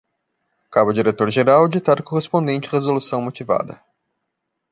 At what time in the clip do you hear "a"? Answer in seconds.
1.99-2.03